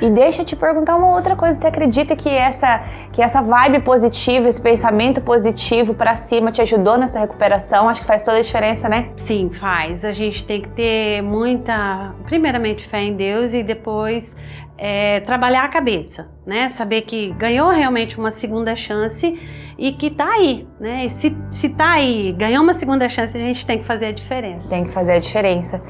e 0.00 0.10
deixa 0.10 0.42
eu 0.42 0.46
te 0.46 0.56
perguntar 0.56 0.96
uma 0.96 1.14
outra 1.14 1.36
coisa, 1.36 1.60
você 1.60 1.66
acredita 1.66 2.16
que 2.16 2.28
essa 2.28 2.82
que 3.12 3.20
essa 3.20 3.42
vibe 3.42 3.80
positiva, 3.80 4.48
esse 4.48 4.60
pensamento 4.60 5.20
positivo 5.20 5.92
para 5.92 6.16
cima 6.16 6.50
te 6.50 6.62
ajudou 6.62 6.96
nessa 6.96 7.20
recuperação? 7.20 7.88
Acho 7.88 8.00
que 8.00 8.06
faz 8.06 8.22
toda 8.22 8.38
a 8.38 8.42
diferença, 8.42 8.88
né? 8.88 9.10
Sim, 9.16 9.50
faz. 9.50 10.04
A 10.04 10.12
gente 10.12 10.44
tem 10.44 10.62
que 10.62 10.68
ter 10.70 11.22
muita, 11.22 12.14
primeiramente 12.24 12.86
fé 12.86 13.02
em 13.02 13.14
Deus 13.14 13.52
e 13.52 13.62
depois 13.62 14.34
é, 14.78 15.20
trabalhar 15.20 15.64
a 15.64 15.68
cabeça, 15.68 16.30
né? 16.46 16.70
Saber 16.70 17.02
que 17.02 17.30
ganhou 17.32 17.68
realmente 17.68 18.18
uma 18.18 18.30
segunda 18.30 18.74
chance 18.74 19.38
e 19.76 19.92
que 19.92 20.10
tá 20.10 20.28
aí, 20.28 20.66
né? 20.80 21.04
E 21.04 21.10
se, 21.10 21.36
se 21.50 21.68
tá 21.68 21.90
aí, 21.90 22.32
ganhou 22.32 22.62
uma 22.62 22.72
segunda 22.72 23.06
chance, 23.06 23.36
a 23.36 23.40
gente 23.40 23.66
tem 23.66 23.78
que 23.78 23.84
fazer 23.84 24.06
a 24.06 24.12
diferença. 24.12 24.68
Tem 24.70 24.84
que 24.84 24.92
fazer 24.92 25.12
a 25.12 25.18
diferença. 25.18 25.82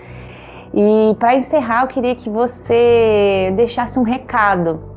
E 0.72 1.14
para 1.18 1.34
encerrar, 1.34 1.82
eu 1.82 1.88
queria 1.88 2.14
que 2.14 2.30
você 2.30 3.52
deixasse 3.56 3.98
um 3.98 4.02
recado. 4.02 4.88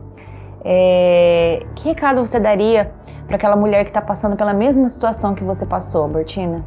É, 0.63 1.65
que 1.75 1.89
recado 1.89 2.25
você 2.25 2.39
daria 2.39 2.91
para 3.27 3.35
aquela 3.35 3.55
mulher 3.55 3.83
que 3.83 3.89
está 3.89 4.01
passando 4.01 4.35
pela 4.35 4.53
mesma 4.53 4.87
situação 4.87 5.33
que 5.35 5.43
você 5.43 5.65
passou, 5.65 6.07
Bertina? 6.07 6.65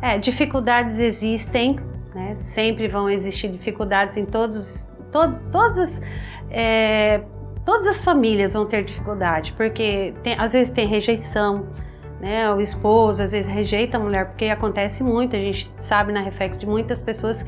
É, 0.00 0.18
dificuldades 0.18 0.98
existem, 0.98 1.80
né? 2.14 2.34
sempre 2.36 2.86
vão 2.86 3.10
existir 3.10 3.48
dificuldades 3.48 4.16
em 4.16 4.24
todos, 4.24 4.88
todos, 5.10 5.40
todas 5.50 5.78
as 5.78 6.02
é, 6.50 7.22
todas 7.64 7.86
as 7.86 8.02
famílias 8.02 8.54
vão 8.54 8.64
ter 8.64 8.82
dificuldade, 8.82 9.52
porque 9.54 10.14
tem, 10.22 10.34
às 10.38 10.52
vezes 10.54 10.70
tem 10.70 10.86
rejeição, 10.86 11.66
né? 12.18 12.50
O 12.50 12.60
esposo 12.60 13.22
às 13.22 13.30
vezes 13.30 13.46
rejeita 13.46 13.98
a 13.98 14.00
mulher, 14.00 14.26
porque 14.26 14.46
acontece 14.46 15.02
muito, 15.02 15.36
a 15.36 15.38
gente 15.38 15.70
sabe 15.76 16.10
na 16.12 16.20
Reflex 16.20 16.56
de 16.56 16.66
muitas 16.66 17.02
pessoas 17.02 17.44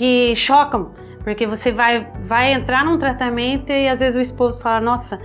que 0.00 0.34
chocam, 0.34 0.92
porque 1.22 1.46
você 1.46 1.70
vai, 1.70 2.06
vai 2.22 2.54
entrar 2.54 2.86
num 2.86 2.96
tratamento 2.96 3.70
e 3.70 3.86
às 3.86 4.00
vezes 4.00 4.16
o 4.16 4.20
esposo 4.22 4.58
fala, 4.58 4.80
nossa, 4.80 5.20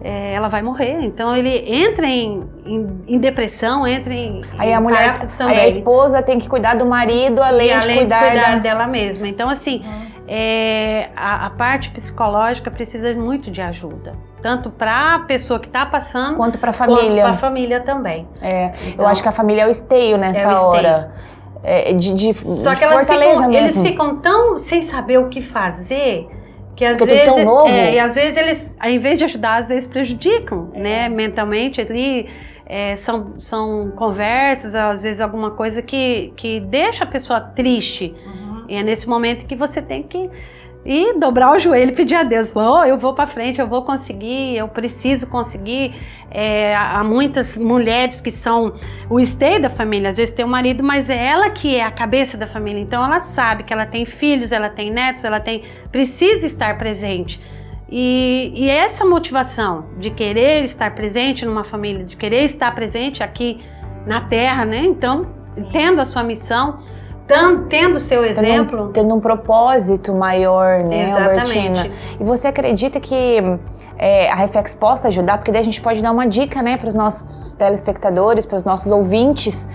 é, 0.00 0.34
ela 0.34 0.48
vai 0.48 0.60
morrer. 0.60 0.98
Então 1.02 1.36
ele 1.36 1.62
entra 1.64 2.04
em, 2.04 2.42
em, 2.66 3.04
em 3.06 3.18
depressão, 3.20 3.86
entra 3.86 4.12
em. 4.12 4.42
Aí 4.58 4.72
a 4.72 4.80
mulher, 4.80 5.20
aí 5.38 5.60
a 5.60 5.68
esposa 5.68 6.20
tem 6.20 6.40
que 6.40 6.48
cuidar 6.48 6.74
do 6.74 6.84
marido 6.84 7.40
além, 7.40 7.72
além 7.72 7.80
de 7.80 7.98
cuidar, 8.00 8.22
de 8.22 8.30
cuidar 8.30 8.50
da... 8.56 8.58
dela 8.58 8.88
mesma. 8.88 9.28
Então 9.28 9.48
assim, 9.48 9.84
uhum 9.86 10.08
é, 10.28 11.08
a, 11.16 11.46
a, 11.46 11.50
parte 11.50 11.90
psicológica 11.90 12.70
precisa 12.70 13.14
muito 13.14 13.50
de 13.50 13.62
ajuda. 13.62 14.12
Tanto 14.42 14.70
para 14.70 15.14
a 15.14 15.18
pessoa 15.20 15.58
que 15.58 15.66
está 15.66 15.86
passando, 15.86 16.36
quanto 16.36 16.58
para 16.58 16.70
a 16.70 16.72
família. 16.74 17.02
Quanto 17.08 17.20
para 17.22 17.30
a 17.30 17.34
família 17.34 17.80
também. 17.80 18.28
É, 18.42 18.66
então, 18.88 19.04
eu 19.04 19.06
acho 19.06 19.22
que 19.22 19.28
a 19.28 19.32
família 19.32 19.62
é 19.62 19.66
o 19.66 19.70
esteio 19.70 20.18
nessa 20.18 20.40
é 20.42 20.48
o 20.48 20.52
esteio. 20.52 20.68
hora. 20.68 21.12
É, 21.62 21.92
de, 21.92 22.14
de, 22.14 22.34
Só 22.44 22.74
que 22.74 22.84
elas 22.84 23.06
ficam, 23.06 23.52
eles 23.52 23.82
ficam 23.82 24.16
tão 24.16 24.56
sem 24.56 24.82
saber 24.82 25.18
o 25.18 25.28
que 25.28 25.42
fazer 25.42 26.28
que 26.78 26.84
às 26.84 26.96
Porque 26.96 27.12
vezes, 27.12 27.44
novo. 27.44 27.66
É, 27.66 27.94
e 27.94 27.98
às 27.98 28.14
vezes 28.14 28.36
eles, 28.36 28.76
ao 28.78 28.88
invés 28.88 29.18
de 29.18 29.24
ajudar, 29.24 29.56
às 29.56 29.68
vezes 29.68 29.84
prejudicam, 29.84 30.70
é. 30.72 30.80
né, 30.80 31.08
mentalmente 31.08 31.80
ali. 31.80 32.28
É, 32.64 32.94
são, 32.96 33.40
são 33.40 33.90
conversas, 33.96 34.74
às 34.74 35.02
vezes 35.02 35.22
alguma 35.22 35.52
coisa 35.52 35.80
que, 35.82 36.34
que 36.36 36.60
deixa 36.60 37.02
a 37.02 37.06
pessoa 37.06 37.40
triste. 37.40 38.14
Uhum. 38.24 38.64
E 38.68 38.74
é 38.76 38.82
nesse 38.82 39.08
momento 39.08 39.46
que 39.46 39.56
você 39.56 39.82
tem 39.82 40.02
que 40.02 40.30
ir 40.84 41.18
dobrar 41.18 41.54
o 41.54 41.58
joelho 41.58 41.90
e 41.90 41.94
pedir 41.94 42.14
a 42.14 42.22
Deus, 42.22 42.52
oh, 42.54 42.84
eu 42.84 42.96
vou 42.96 43.14
para 43.14 43.26
frente, 43.26 43.60
eu 43.60 43.66
vou 43.66 43.82
conseguir, 43.82 44.56
eu 44.56 44.68
preciso 44.68 45.28
conseguir. 45.28 45.94
É, 46.30 46.74
há 46.76 47.02
muitas 47.02 47.56
mulheres 47.56 48.20
que 48.20 48.30
são 48.30 48.74
o 49.08 49.18
esteio 49.18 49.60
da 49.60 49.70
família, 49.70 50.10
às 50.10 50.16
vezes 50.16 50.34
tem 50.34 50.44
o 50.44 50.48
um 50.48 50.50
marido, 50.50 50.82
mas 50.82 51.08
é 51.08 51.26
ela 51.26 51.50
que 51.50 51.74
é 51.74 51.82
a 51.82 51.90
cabeça 51.90 52.36
da 52.36 52.46
família. 52.46 52.80
Então 52.80 53.04
ela 53.04 53.20
sabe 53.20 53.62
que 53.62 53.72
ela 53.72 53.86
tem 53.86 54.04
filhos, 54.04 54.52
ela 54.52 54.68
tem 54.68 54.90
netos, 54.90 55.24
ela 55.24 55.40
tem 55.40 55.64
precisa 55.90 56.46
estar 56.46 56.76
presente. 56.78 57.40
E, 57.90 58.52
e 58.54 58.68
essa 58.68 59.04
motivação 59.04 59.86
de 59.98 60.10
querer 60.10 60.62
estar 60.64 60.94
presente 60.94 61.46
numa 61.46 61.64
família, 61.64 62.04
de 62.04 62.16
querer 62.16 62.44
estar 62.44 62.74
presente 62.74 63.22
aqui 63.22 63.60
na 64.06 64.22
Terra, 64.22 64.64
né? 64.64 64.84
Então, 64.84 65.30
Sim. 65.34 65.68
tendo 65.72 66.00
a 66.00 66.04
sua 66.04 66.22
missão, 66.22 66.80
tendo 67.68 68.00
seu 68.00 68.24
exemplo. 68.24 68.76
Tendo 68.76 68.88
um, 68.88 68.92
tendo 68.92 69.14
um 69.14 69.20
propósito 69.20 70.14
maior, 70.14 70.82
né, 70.84 71.10
Exatamente. 71.10 71.58
Albertina? 71.58 71.90
E 72.18 72.24
você 72.24 72.48
acredita 72.48 72.98
que 72.98 73.38
é, 73.98 74.30
a 74.30 74.36
Reflex 74.36 74.74
possa 74.74 75.08
ajudar? 75.08 75.38
Porque 75.38 75.52
daí 75.52 75.60
a 75.60 75.64
gente 75.64 75.80
pode 75.80 76.00
dar 76.00 76.12
uma 76.12 76.26
dica, 76.26 76.62
né, 76.62 76.76
para 76.76 76.88
os 76.88 76.94
nossos 76.94 77.52
telespectadores, 77.52 78.46
para 78.46 78.56
os 78.56 78.64
nossos 78.64 78.90
ouvintes. 78.90 79.68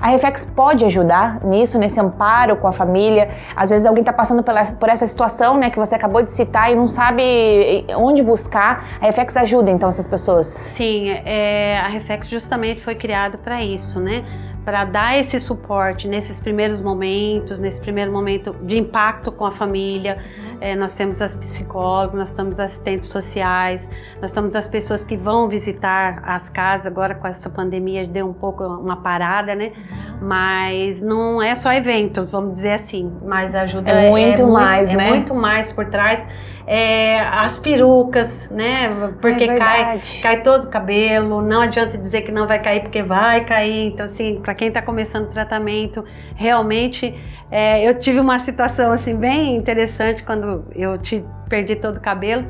A 0.00 0.08
Reflex 0.08 0.44
pode 0.44 0.84
ajudar 0.84 1.44
nisso, 1.44 1.78
nesse 1.78 2.00
amparo 2.00 2.56
com 2.56 2.66
a 2.66 2.72
família. 2.72 3.30
Às 3.54 3.70
vezes 3.70 3.86
alguém 3.86 4.02
está 4.02 4.12
passando 4.12 4.42
pela, 4.42 4.64
por 4.64 4.88
essa 4.88 5.06
situação, 5.06 5.56
né, 5.56 5.70
que 5.70 5.78
você 5.78 5.94
acabou 5.94 6.22
de 6.22 6.32
citar 6.32 6.72
e 6.72 6.74
não 6.74 6.88
sabe 6.88 7.86
onde 7.96 8.22
buscar. 8.22 8.84
A 9.00 9.06
Reflex 9.06 9.36
ajuda 9.36 9.70
então 9.70 9.88
essas 9.88 10.08
pessoas? 10.08 10.46
Sim, 10.48 11.10
é, 11.10 11.78
a 11.78 11.88
Reflex 11.88 12.28
justamente 12.28 12.80
foi 12.80 12.94
criado 12.94 13.38
para 13.38 13.62
isso, 13.62 14.00
né? 14.00 14.24
Para 14.66 14.84
dar 14.84 15.16
esse 15.16 15.38
suporte 15.38 16.08
nesses 16.08 16.40
primeiros 16.40 16.80
momentos, 16.80 17.56
nesse 17.56 17.80
primeiro 17.80 18.10
momento 18.10 18.52
de 18.62 18.76
impacto 18.76 19.30
com 19.30 19.44
a 19.44 19.52
família. 19.52 20.18
Uhum. 20.18 20.56
É, 20.60 20.74
nós 20.74 20.96
temos 20.96 21.22
as 21.22 21.36
psicólogas, 21.36 22.18
nós 22.18 22.30
temos 22.32 22.58
assistentes 22.58 23.08
sociais, 23.08 23.88
nós 24.20 24.32
temos 24.32 24.56
as 24.56 24.66
pessoas 24.66 25.04
que 25.04 25.16
vão 25.16 25.48
visitar 25.48 26.20
as 26.26 26.48
casas. 26.48 26.84
Agora 26.84 27.14
com 27.14 27.28
essa 27.28 27.48
pandemia 27.48 28.08
deu 28.08 28.28
um 28.28 28.32
pouco 28.32 28.64
uma 28.64 28.96
parada, 28.96 29.54
né? 29.54 29.70
Uhum. 29.76 30.26
Mas 30.26 31.00
não 31.00 31.40
é 31.40 31.54
só 31.54 31.72
eventos, 31.72 32.32
vamos 32.32 32.54
dizer 32.54 32.72
assim, 32.72 33.12
mas 33.24 33.54
ajuda 33.54 33.88
é 33.88 34.10
muito 34.10 34.42
é 34.42 34.46
mais, 34.46 34.88
muito, 34.88 34.98
né? 34.98 35.06
É 35.06 35.10
muito 35.10 35.34
mais 35.34 35.70
por 35.70 35.86
trás. 35.86 36.26
É, 36.68 37.20
as 37.20 37.60
perucas, 37.60 38.50
né? 38.50 39.12
Porque 39.20 39.44
é 39.44 39.56
cai, 39.56 40.00
cai 40.20 40.42
todo 40.42 40.64
o 40.64 40.68
cabelo. 40.68 41.40
Não 41.40 41.60
adianta 41.60 41.96
dizer 41.96 42.22
que 42.22 42.32
não 42.32 42.48
vai 42.48 42.60
cair 42.60 42.80
porque 42.80 43.04
vai 43.04 43.44
cair. 43.44 43.92
Então 43.92 44.06
assim, 44.06 44.40
para 44.40 44.55
quem 44.56 44.68
está 44.68 44.82
começando 44.82 45.26
o 45.26 45.30
tratamento, 45.30 46.04
realmente 46.34 47.14
é, 47.50 47.86
eu 47.86 47.98
tive 47.98 48.18
uma 48.18 48.38
situação 48.40 48.90
assim 48.90 49.14
bem 49.14 49.56
interessante 49.56 50.22
quando 50.22 50.64
eu 50.74 50.98
te 50.98 51.24
perdi 51.48 51.76
todo 51.76 51.98
o 51.98 52.00
cabelo. 52.00 52.44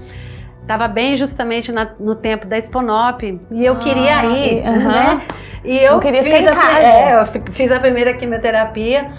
Tava 0.66 0.88
bem 0.88 1.16
justamente 1.16 1.70
na, 1.70 1.92
no 2.00 2.14
tempo 2.14 2.46
da 2.46 2.58
Sponop 2.58 3.22
e 3.50 3.64
eu 3.64 3.74
ah, 3.74 3.78
queria 3.78 4.24
ir, 4.24 4.62
uh 4.62 4.64
-huh. 4.64 4.88
né? 4.88 5.22
E 5.64 5.78
eu, 5.78 5.92
eu 5.92 6.00
queria 6.00 6.22
fiz, 6.22 6.46
a, 6.46 6.80
é, 6.80 7.20
eu 7.20 7.52
fiz 7.52 7.72
a 7.72 7.78
primeira 7.78 8.14
quimioterapia 8.14 9.10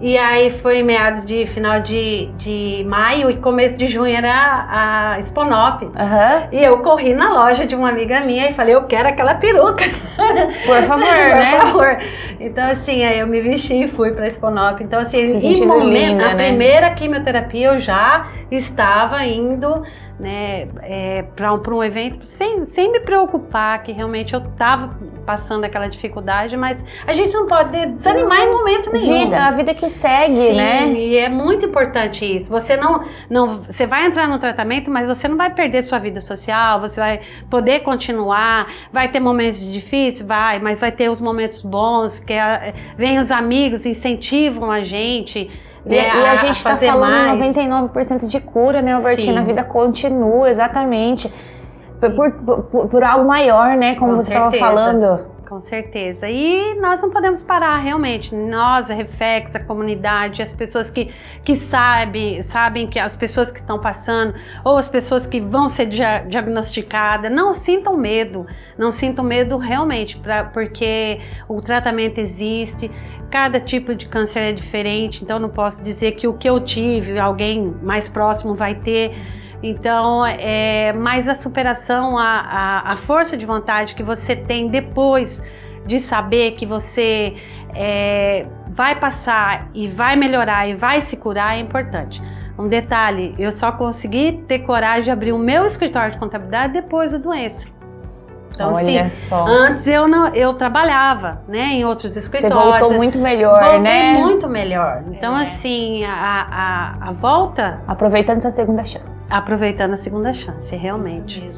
e 0.00 0.16
aí 0.16 0.50
foi 0.50 0.82
meados 0.82 1.24
de 1.24 1.46
final 1.46 1.80
de, 1.80 2.26
de 2.36 2.84
maio 2.86 3.30
e 3.30 3.36
começo 3.36 3.76
de 3.76 3.88
junho 3.88 4.14
era 4.14 4.66
a 4.70 5.20
Sponop. 5.20 5.84
Uhum. 5.84 5.92
E 6.52 6.62
eu 6.62 6.78
corri 6.78 7.14
na 7.14 7.32
loja 7.32 7.66
de 7.66 7.74
uma 7.74 7.88
amiga 7.88 8.20
minha 8.20 8.48
e 8.48 8.54
falei, 8.54 8.76
eu 8.76 8.84
quero 8.84 9.08
aquela 9.08 9.34
peruca. 9.34 9.84
Por 10.66 10.82
favor, 10.84 11.04
né? 11.04 11.50
Por 11.50 11.60
favor. 11.60 11.98
Então, 12.38 12.64
assim, 12.70 13.04
aí 13.04 13.18
eu 13.18 13.26
me 13.26 13.40
vesti 13.40 13.84
e 13.84 13.88
fui 13.88 14.12
pra 14.12 14.28
Sponop. 14.28 14.82
Então, 14.82 15.00
assim, 15.00 15.18
em 15.18 15.66
momento, 15.66 16.12
linda, 16.12 16.30
a 16.30 16.34
né? 16.34 16.48
primeira 16.48 16.90
quimioterapia 16.90 17.68
eu 17.68 17.80
já 17.80 18.28
estava 18.52 19.24
indo 19.24 19.82
né, 20.18 20.68
é, 20.82 21.22
para 21.34 21.52
um, 21.52 21.60
um 21.74 21.82
evento 21.82 22.24
sem, 22.24 22.64
sem 22.64 22.90
me 22.90 23.00
preocupar 23.00 23.82
que 23.82 23.92
realmente 23.92 24.34
eu 24.34 24.40
estava 24.40 24.96
passando 25.28 25.62
aquela 25.64 25.88
dificuldade, 25.88 26.56
mas 26.56 26.82
a 27.06 27.12
gente 27.12 27.34
não 27.34 27.46
pode 27.46 27.84
desanimar 27.88 28.40
em 28.40 28.50
momento 28.50 28.90
nenhum. 28.90 29.24
Vida, 29.24 29.38
a 29.38 29.50
vida 29.50 29.74
que 29.74 29.90
segue, 29.90 30.32
Sim, 30.32 30.56
né? 30.56 30.88
E 30.94 31.18
é 31.18 31.28
muito 31.28 31.66
importante 31.66 32.24
isso. 32.24 32.48
Você 32.48 32.78
não, 32.78 33.04
não, 33.28 33.60
você 33.60 33.86
vai 33.86 34.06
entrar 34.06 34.26
no 34.26 34.38
tratamento, 34.38 34.90
mas 34.90 35.06
você 35.06 35.28
não 35.28 35.36
vai 35.36 35.50
perder 35.50 35.82
sua 35.82 35.98
vida 35.98 36.22
social. 36.22 36.80
Você 36.80 36.98
vai 36.98 37.20
poder 37.50 37.80
continuar. 37.80 38.72
Vai 38.90 39.08
ter 39.08 39.20
momentos 39.20 39.70
difíceis, 39.70 40.26
vai, 40.26 40.58
mas 40.60 40.80
vai 40.80 40.90
ter 40.90 41.10
os 41.10 41.20
momentos 41.20 41.60
bons 41.60 42.18
que 42.18 42.32
é, 42.32 42.72
vem 42.96 43.18
os 43.18 43.30
amigos 43.30 43.84
incentivam 43.84 44.70
a 44.70 44.80
gente 44.80 45.50
E, 45.84 45.88
né, 45.90 46.06
e 46.06 46.24
a, 46.24 46.32
a, 46.32 46.36
gente 46.36 46.56
está 46.56 46.74
falando 46.74 47.36
mais. 47.36 47.54
em 47.54 47.68
99% 47.68 48.26
de 48.26 48.40
cura, 48.40 48.80
né, 48.80 48.94
Albertina? 48.94 49.42
A 49.42 49.44
vida 49.44 49.62
continua, 49.62 50.48
exatamente. 50.48 51.30
Por, 52.00 52.32
por, 52.62 52.88
por, 52.88 53.02
algo 53.02 53.26
maior, 53.26 53.76
né? 53.76 53.94
Como 53.96 54.12
Com 54.12 54.20
você 54.20 54.32
estava 54.32 54.52
falando. 54.56 55.38
Com 55.48 55.60
certeza. 55.60 56.28
E 56.28 56.78
nós 56.78 57.00
não 57.00 57.08
podemos 57.08 57.42
parar, 57.42 57.78
realmente. 57.78 58.34
Nós, 58.34 58.90
a 58.90 58.94
Reflex, 58.94 59.56
a 59.56 59.60
comunidade, 59.60 60.42
as 60.42 60.52
pessoas 60.52 60.90
que, 60.90 61.10
que 61.42 61.56
sabem, 61.56 62.42
sabem 62.42 62.86
que 62.86 62.98
as 62.98 63.16
pessoas 63.16 63.50
que 63.50 63.58
estão 63.58 63.80
passando, 63.80 64.34
ou 64.62 64.76
as 64.76 64.90
pessoas 64.90 65.26
que 65.26 65.40
vão 65.40 65.70
ser 65.70 65.86
dia, 65.86 66.18
diagnosticadas, 66.28 67.32
não 67.32 67.54
sintam 67.54 67.96
medo. 67.96 68.46
Não 68.76 68.92
sintam 68.92 69.24
medo 69.24 69.56
realmente, 69.56 70.18
pra, 70.18 70.44
porque 70.44 71.18
o 71.48 71.62
tratamento 71.62 72.18
existe. 72.18 72.90
Cada 73.30 73.58
tipo 73.58 73.94
de 73.94 74.06
câncer 74.06 74.40
é 74.40 74.52
diferente, 74.52 75.24
então 75.24 75.38
não 75.38 75.48
posso 75.48 75.82
dizer 75.82 76.12
que 76.12 76.28
o 76.28 76.34
que 76.34 76.48
eu 76.48 76.60
tive, 76.60 77.18
alguém 77.18 77.74
mais 77.82 78.06
próximo 78.06 78.54
vai 78.54 78.74
ter. 78.74 79.14
Então, 79.62 80.24
é, 80.24 80.92
mas 80.92 81.28
a 81.28 81.34
superação, 81.34 82.16
a, 82.16 82.40
a, 82.40 82.92
a, 82.92 82.96
força 82.96 83.36
de 83.36 83.44
vontade 83.44 83.94
que 83.94 84.02
você 84.02 84.36
tem 84.36 84.68
depois 84.68 85.42
de 85.84 85.98
saber 85.98 86.52
que 86.52 86.64
você 86.64 87.34
é, 87.74 88.46
vai 88.68 88.94
passar 89.00 89.68
e 89.74 89.88
vai 89.88 90.14
melhorar 90.14 90.68
e 90.68 90.74
vai 90.74 91.00
se 91.00 91.16
curar 91.16 91.56
é 91.56 91.60
importante. 91.60 92.22
Um 92.56 92.68
detalhe, 92.68 93.34
eu 93.38 93.50
só 93.50 93.72
consegui 93.72 94.44
ter 94.46 94.60
coragem 94.60 95.04
de 95.04 95.10
abrir 95.10 95.32
o 95.32 95.38
meu 95.38 95.64
escritório 95.64 96.12
de 96.12 96.18
contabilidade 96.18 96.72
depois 96.72 97.12
da 97.12 97.18
doença. 97.18 97.77
Então, 98.58 98.72
Olha 98.72 99.04
assim, 99.06 99.28
só. 99.28 99.46
antes 99.46 99.86
eu 99.86 100.08
não, 100.08 100.34
eu 100.34 100.52
trabalhava, 100.54 101.40
né, 101.46 101.74
em 101.74 101.84
outros 101.84 102.16
escritórios. 102.16 102.60
Você 102.60 102.78
voltou 102.80 102.96
muito 102.96 103.16
melhor, 103.16 103.60
Voltei 103.60 103.78
né? 103.78 104.14
muito 104.14 104.48
melhor. 104.48 105.04
Então, 105.12 105.38
é. 105.38 105.44
assim, 105.44 106.04
a, 106.04 106.10
a, 106.12 107.08
a, 107.08 107.12
volta... 107.12 107.80
Aproveitando 107.86 108.40
sua 108.40 108.50
segunda 108.50 108.84
chance. 108.84 109.16
Aproveitando 109.30 109.92
a 109.92 109.96
segunda 109.96 110.34
chance, 110.34 110.74
realmente. 110.74 111.52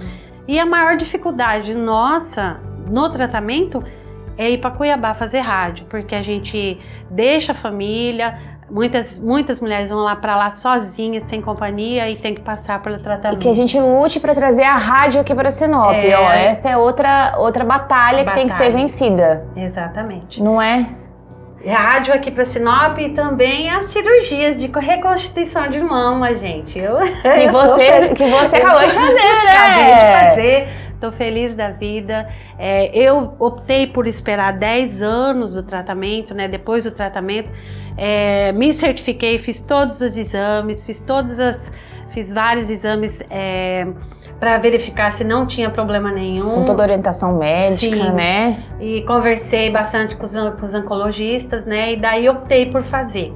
E 0.47 0.61
a 0.61 0.67
maior 0.67 0.99
dificuldade 0.99 1.73
nossa 1.73 2.61
no 2.87 3.09
tratamento 3.09 3.83
é 4.37 4.51
ir 4.51 4.59
para 4.59 4.71
Cuiabá 4.71 5.15
fazer 5.15 5.41
rádio, 5.41 5.87
porque 5.89 6.15
a 6.15 6.23
gente 6.23 6.79
deixa 7.11 7.53
a 7.53 7.55
família, 7.55 8.39
Muitas, 8.71 9.19
muitas 9.19 9.61
mulheres 9.61 9.91
vão 9.91 9.99
lá 9.99 10.15
para 10.15 10.37
lá 10.37 10.51
sozinhas, 10.51 11.25
sem 11.25 11.41
companhia 11.41 12.09
e 12.09 12.17
tem 12.17 12.35
que 12.35 12.41
passar 12.41 12.81
pelo 12.83 12.99
tratamento. 13.01 13.41
E 13.41 13.43
que 13.43 13.49
a 13.49 13.55
gente 13.55 13.79
lute 13.79 14.21
para 14.21 14.35
trazer 14.35 14.63
a 14.63 14.77
rádio 14.77 15.21
aqui 15.21 15.35
para 15.35 15.51
Sinop. 15.51 15.93
É... 15.93 16.17
Ó, 16.17 16.31
essa 16.31 16.71
é 16.71 16.77
outra, 16.77 17.35
outra 17.39 17.65
batalha, 17.65 18.19
batalha, 18.19 18.25
que 18.25 18.35
tem 18.35 18.47
que 18.47 18.53
ser 18.53 18.71
vencida. 18.71 19.45
Exatamente. 19.57 20.41
Não 20.43 20.63
é? 20.63 20.87
Rádio 21.67 22.15
aqui 22.15 22.31
para 22.31 22.45
Sinop 22.45 22.99
e 22.99 23.11
também 23.11 23.71
as 23.71 23.87
cirurgias 23.87 24.59
de 24.59 24.67
reconstituição 24.69 25.69
de 25.69 25.81
mama, 25.81 26.35
gente. 26.35 26.79
Eu, 26.79 26.99
que, 27.01 27.51
você, 27.53 28.09
que 28.15 28.25
você 28.31 28.57
acabou 28.57 28.87
de 28.87 28.95
fazer, 28.95 29.45
né? 29.45 29.57
Acabei 29.57 29.95
de 29.95 30.29
fazer. 30.29 30.90
Estou 31.01 31.13
feliz 31.13 31.55
da 31.55 31.71
vida. 31.71 32.29
É, 32.59 32.95
eu 32.95 33.35
optei 33.39 33.87
por 33.87 34.07
esperar 34.07 34.53
10 34.53 35.01
anos 35.01 35.55
do 35.55 35.63
tratamento, 35.63 36.35
né? 36.35 36.47
Depois 36.47 36.85
do 36.85 36.91
tratamento, 36.91 37.49
é, 37.97 38.53
me 38.53 38.71
certifiquei, 38.75 39.39
fiz 39.39 39.63
todos 39.63 40.03
os 40.03 40.15
exames, 40.15 40.85
fiz 40.85 41.01
todas 41.01 41.39
as, 41.39 41.73
fiz 42.11 42.31
vários 42.31 42.69
exames 42.69 43.19
é, 43.31 43.87
para 44.39 44.59
verificar 44.59 45.11
se 45.13 45.25
não 45.25 45.47
tinha 45.47 45.71
problema 45.71 46.13
nenhum. 46.13 46.57
Com 46.57 46.65
toda 46.67 46.83
a 46.83 46.85
orientação 46.85 47.39
médica, 47.39 47.97
Sim. 47.97 48.13
né? 48.13 48.63
E 48.79 49.01
conversei 49.07 49.71
bastante 49.71 50.17
com 50.17 50.27
os, 50.27 50.35
com 50.35 50.67
os 50.67 50.75
oncologistas, 50.75 51.65
né? 51.65 51.95
E 51.95 51.97
daí 51.97 52.29
optei 52.29 52.67
por 52.67 52.83
fazer. 52.83 53.33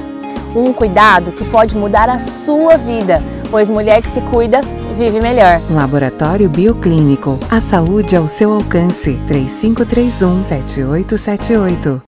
Um 0.56 0.74
cuidado 0.74 1.32
que 1.32 1.46
pode 1.46 1.76
mudar 1.76 2.10
a 2.10 2.20
sua 2.20 2.78
vida, 2.78 3.22
pois 3.50 3.70
mulher 3.70 4.02
que 4.02 4.10
se 4.10 4.22
cuida 4.22 4.62
vive 4.94 5.20
melhor. 5.20 5.60
Laboratório 5.70 6.50
Bioclínico. 6.50 7.40
A 7.50 7.60
saúde 7.60 8.16
ao 8.16 8.28
seu 8.28 8.54
alcance. 8.54 9.20
3531 9.28 10.44
7878. 10.44 12.04